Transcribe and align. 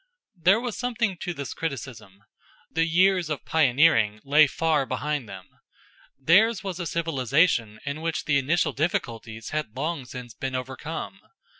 There 0.35 0.59
was 0.59 0.75
something 0.79 1.15
to 1.17 1.31
this 1.31 1.53
criticism. 1.53 2.23
The 2.71 2.87
years 2.87 3.29
of 3.29 3.45
pioneering 3.45 4.19
lay 4.23 4.47
far 4.47 4.87
behind 4.87 5.29
them. 5.29 5.47
Theirs 6.17 6.63
was 6.63 6.79
a 6.79 6.87
civilization 6.87 7.79
in 7.85 8.01
which 8.01 8.25
the 8.25 8.39
initial 8.39 8.73
difficulties 8.73 9.49
had 9.49 9.75
long 9.75 10.05
since 10.05 10.33
been 10.33 10.55
overcome. 10.55 11.19